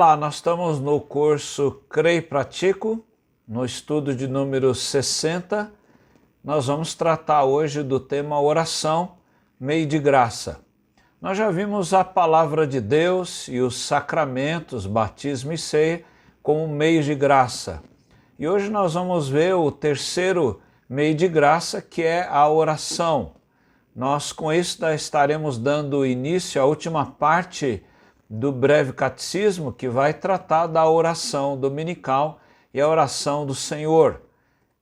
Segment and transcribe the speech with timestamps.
[0.00, 3.04] Olá, nós estamos no curso Creio e Pratico,
[3.46, 5.70] no estudo de número 60.
[6.42, 9.18] Nós vamos tratar hoje do tema oração,
[9.58, 10.60] meio de graça.
[11.20, 16.02] Nós já vimos a palavra de Deus e os sacramentos, batismo e ceia,
[16.42, 17.82] como meio de graça.
[18.38, 23.36] E hoje nós vamos ver o terceiro meio de graça, que é a oração.
[23.94, 27.84] Nós com isso estaremos dando início à última parte
[28.28, 32.40] do breve catecismo que vai tratar da oração dominical
[32.74, 34.20] e a oração do Senhor.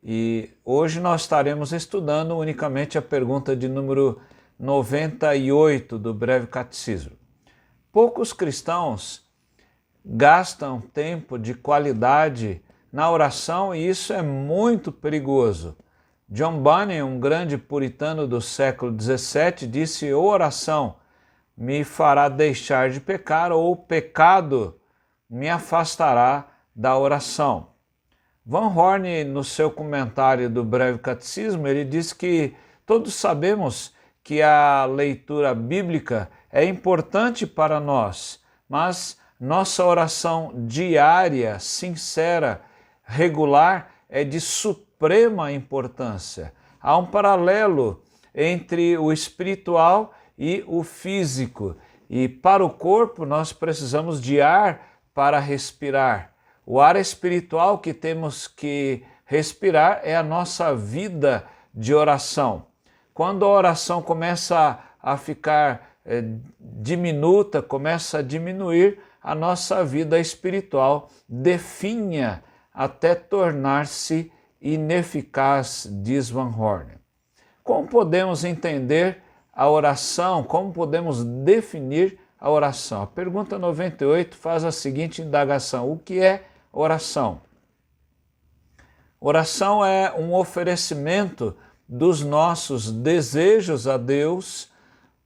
[0.00, 4.20] E hoje nós estaremos estudando unicamente a pergunta de número
[4.60, 7.16] 98 do breve catecismo.
[7.90, 9.24] Poucos cristãos
[10.04, 12.62] gastam tempo de qualidade
[12.92, 15.76] na oração e isso é muito perigoso.
[16.28, 20.96] John Bunyan, um grande puritano do século XVII, disse: oração
[21.56, 24.76] me fará deixar de pecar, ou o pecado
[25.30, 27.68] me afastará da oração.
[28.44, 34.84] Van Horn, no seu comentário do Breve Catecismo, ele diz que todos sabemos que a
[34.84, 42.62] leitura bíblica é importante para nós, mas nossa oração diária, sincera,
[43.04, 44.40] regular é de
[44.96, 46.54] suprema importância.
[46.80, 48.02] Há um paralelo
[48.34, 51.76] entre o espiritual e o físico.
[52.08, 56.32] E para o corpo nós precisamos de ar para respirar.
[56.64, 62.66] O ar espiritual que temos que respirar é a nossa vida de oração.
[63.12, 66.24] Quando a oração começa a ficar é,
[66.58, 76.92] diminuta, começa a diminuir, a nossa vida espiritual definha até tornar-se ineficaz, diz Van Horn.
[77.62, 83.02] Como podemos entender a oração, como podemos definir a oração?
[83.02, 87.40] A pergunta 98 faz a seguinte indagação: o que é oração?
[89.20, 91.56] Oração é um oferecimento
[91.88, 94.70] dos nossos desejos a Deus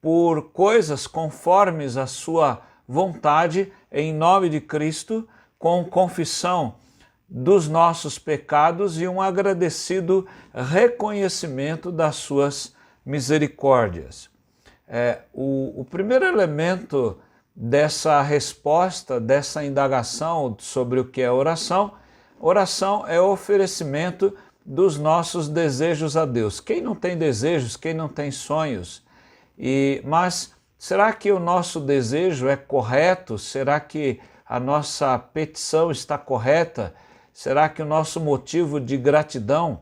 [0.00, 6.74] por coisas conformes à sua vontade em nome de Cristo, com confissão
[7.28, 12.74] dos nossos pecados e um agradecido reconhecimento das suas
[13.04, 14.30] misericórdias.
[14.86, 17.18] É, o, o primeiro elemento
[17.54, 21.92] dessa resposta, dessa indagação sobre o que é oração,
[22.40, 26.60] oração é oferecimento dos nossos desejos a Deus.
[26.60, 29.04] Quem não tem desejos, quem não tem sonhos?
[29.58, 33.38] E mas será que o nosso desejo é correto?
[33.38, 36.94] Será que a nossa petição está correta?
[37.34, 39.80] Será que o nosso motivo de gratidão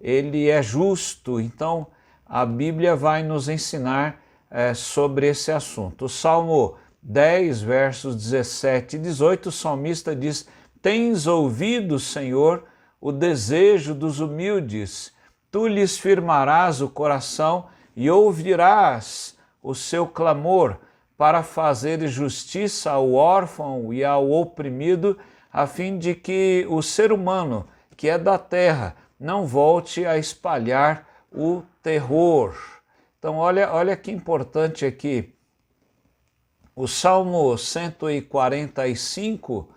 [0.00, 1.40] ele é justo?
[1.40, 1.88] Então,
[2.24, 6.04] a Bíblia vai nos ensinar é, sobre esse assunto.
[6.04, 10.46] O Salmo 10, versos 17 e 18, o salmista diz:
[10.80, 12.62] Tens ouvido, Senhor,
[13.00, 15.12] o desejo dos humildes,
[15.50, 20.78] tu lhes firmarás o coração e ouvirás o seu clamor
[21.18, 25.18] para fazer justiça ao órfão e ao oprimido,
[25.52, 31.06] a fim de que o ser humano que é da terra não volte a espalhar
[31.30, 32.56] o terror.
[33.18, 35.32] Então, olha, olha que importante aqui.
[36.74, 39.68] O Salmo 145,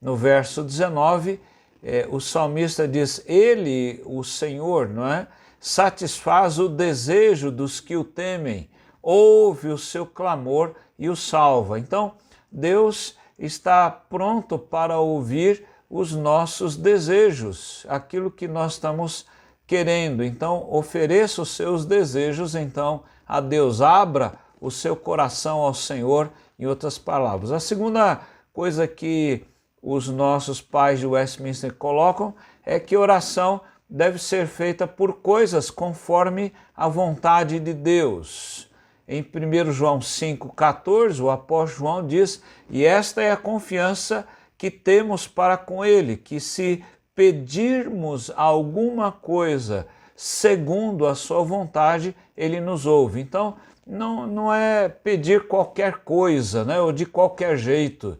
[0.00, 1.40] no verso 19,
[1.82, 5.26] é, o salmista diz: Ele, o Senhor, não é?
[5.58, 8.70] Satisfaz o desejo dos que o temem,
[9.02, 11.78] ouve o seu clamor e o salva.
[11.78, 12.12] Então,
[12.50, 19.26] Deus está pronto para ouvir os nossos desejos, aquilo que nós estamos
[19.66, 20.24] querendo.
[20.24, 23.82] Então, ofereça os seus desejos, então, a Deus.
[23.82, 27.50] Abra o seu coração ao Senhor, em outras palavras.
[27.50, 28.20] A segunda
[28.52, 29.44] coisa que
[29.82, 33.60] os nossos pais de Westminster colocam é que oração
[33.90, 38.70] deve ser feita por coisas conforme a vontade de Deus.
[39.12, 44.26] Em 1 João 5,14, o apóstolo João diz: E esta é a confiança
[44.56, 46.82] que temos para com Ele, que se
[47.14, 49.86] pedirmos alguma coisa
[50.16, 53.20] segundo a sua vontade, ele nos ouve.
[53.20, 53.56] Então,
[53.86, 58.16] não, não é pedir qualquer coisa, né, ou de qualquer jeito,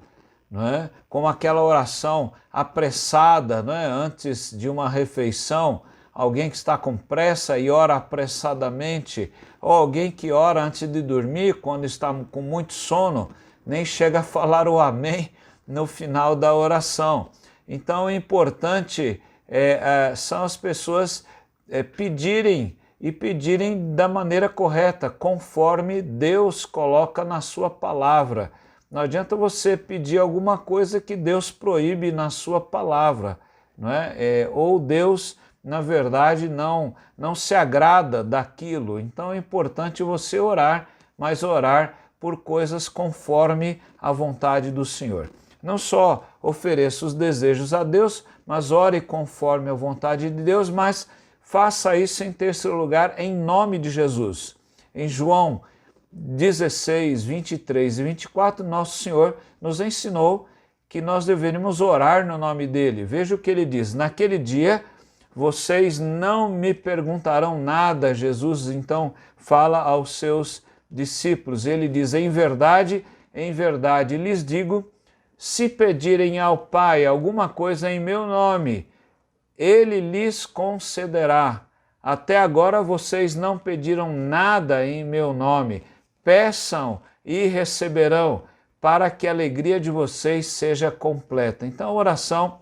[0.50, 0.90] não é?
[1.08, 3.86] Como aquela oração apressada, não é?
[3.86, 5.82] Antes de uma refeição,
[6.14, 11.60] alguém que está com pressa e ora apressadamente, ou alguém que ora antes de dormir,
[11.60, 13.30] quando está com muito sono,
[13.64, 15.30] nem chega a falar o amém
[15.66, 17.30] no final da oração.
[17.66, 21.24] Então, o importante é, é, são as pessoas
[21.68, 28.52] é, pedirem e pedirem da maneira correta, conforme Deus coloca na sua palavra.
[28.90, 33.40] Não adianta você pedir alguma coisa que Deus proíbe na sua palavra,
[33.76, 34.14] não é?
[34.16, 38.98] é ou Deus, na verdade, não, não se agrada daquilo.
[38.98, 45.30] Então é importante você orar, mas orar por coisas conforme a vontade do Senhor.
[45.62, 51.08] Não só ofereça os desejos a Deus, mas ore conforme a vontade de Deus, mas
[51.40, 54.56] faça isso em terceiro lugar em nome de Jesus.
[54.92, 55.62] Em João
[56.10, 60.48] 16, 23 e 24, nosso Senhor nos ensinou
[60.88, 63.04] que nós deveríamos orar no nome dele.
[63.04, 64.84] Veja o que ele diz: Naquele dia
[65.34, 68.14] vocês não me perguntarão nada.
[68.14, 71.66] Jesus então fala aos seus discípulos.
[71.66, 74.90] Ele diz: Em verdade, em verdade lhes digo,
[75.36, 78.88] se pedirem ao Pai alguma coisa em meu nome,
[79.58, 81.66] ele lhes concederá.
[82.02, 85.82] Até agora vocês não pediram nada em meu nome.
[86.24, 88.42] Peçam e receberão,
[88.80, 91.64] para que a alegria de vocês seja completa.
[91.64, 92.61] Então a oração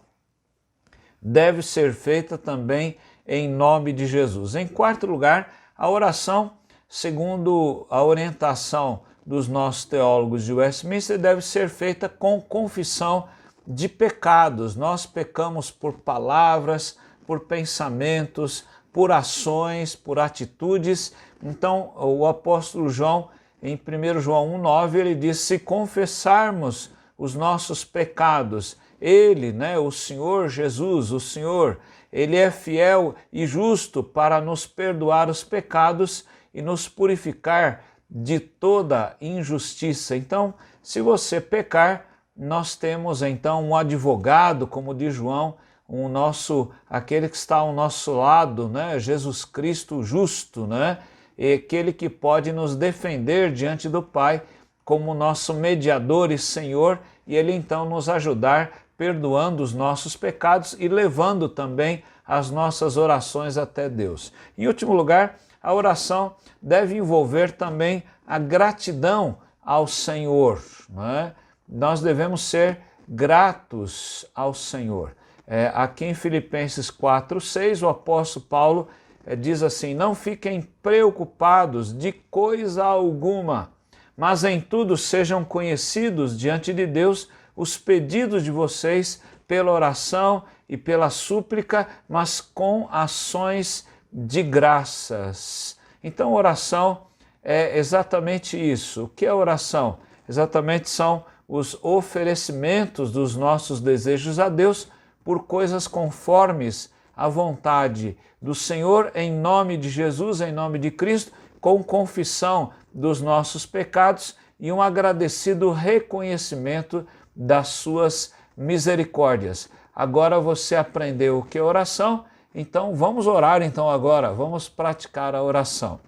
[1.20, 2.96] deve ser feita também
[3.26, 4.54] em nome de Jesus.
[4.54, 6.52] Em quarto lugar, a oração,
[6.88, 13.28] segundo a orientação dos nossos teólogos de Westminster, deve ser feita com confissão
[13.66, 14.74] de pecados.
[14.74, 21.14] Nós pecamos por palavras, por pensamentos, por ações, por atitudes.
[21.42, 23.28] Então, o apóstolo João,
[23.62, 30.48] em 1 João 1,9, ele diz: se confessarmos os nossos pecados, ele, né, o Senhor
[30.48, 31.78] Jesus, o Senhor,
[32.12, 39.16] ele é fiel e justo para nos perdoar os pecados e nos purificar de toda
[39.20, 40.16] injustiça.
[40.16, 42.06] Então, se você pecar,
[42.36, 45.56] nós temos então um advogado, como diz João,
[45.88, 48.98] um nosso aquele que está ao nosso lado, né?
[48.98, 50.98] Jesus Cristo justo, né?
[51.36, 54.42] E aquele que pode nos defender diante do Pai
[54.84, 60.86] como nosso mediador e Senhor, e ele então nos ajudar perdoando os nossos pecados e
[60.86, 64.30] levando também as nossas orações até Deus.
[64.58, 70.62] Em último lugar, a oração deve envolver também a gratidão ao Senhor.
[70.98, 71.32] É?
[71.66, 75.16] nós devemos ser gratos ao Senhor.
[75.46, 78.88] É, aqui em Filipenses 4, 6, o apóstolo Paulo
[79.24, 83.70] é, diz assim: Não fiquem preocupados de coisa alguma,
[84.14, 90.78] mas em tudo sejam conhecidos diante de Deus os pedidos de vocês pela oração e
[90.78, 95.76] pela súplica, mas com ações de graças.
[96.02, 97.02] Então, oração
[97.44, 99.04] é exatamente isso.
[99.04, 99.98] O que é oração?
[100.26, 104.88] Exatamente são os oferecimentos dos nossos desejos a Deus
[105.22, 111.30] por coisas conformes à vontade do Senhor, em nome de Jesus, em nome de Cristo,
[111.60, 119.68] com confissão dos nossos pecados e um agradecido reconhecimento das suas misericórdias.
[119.94, 122.24] Agora você aprendeu o que é oração,
[122.54, 126.00] então vamos orar então agora, vamos praticar a oração.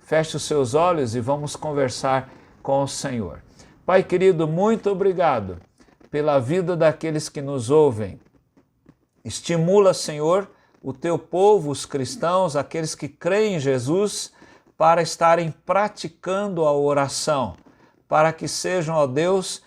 [0.00, 2.30] Feche os seus olhos e vamos conversar
[2.62, 3.42] com o Senhor.
[3.84, 5.58] Pai querido, muito obrigado
[6.10, 8.20] pela vida daqueles que nos ouvem.
[9.24, 10.48] Estimula, Senhor,
[10.82, 14.32] o teu povo, os cristãos, aqueles que creem em Jesus,
[14.76, 17.56] para estarem praticando a oração,
[18.06, 19.62] para que sejam, ó Deus,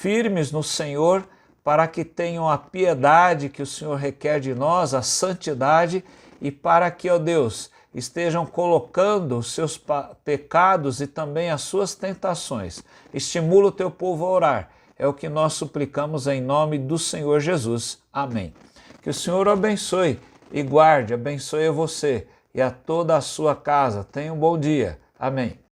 [0.00, 1.28] firmes no Senhor,
[1.62, 6.02] para que tenham a piedade que o Senhor requer de nós, a santidade,
[6.40, 9.78] e para que, ó Deus, estejam colocando os seus
[10.24, 12.82] pecados e também as suas tentações.
[13.12, 14.70] Estimula o teu povo a orar.
[14.98, 17.98] É o que nós suplicamos em nome do Senhor Jesus.
[18.10, 18.54] Amém.
[19.02, 20.18] Que o Senhor o abençoe
[20.50, 24.02] e guarde, abençoe você e a toda a sua casa.
[24.02, 24.98] Tenha um bom dia.
[25.18, 25.69] Amém.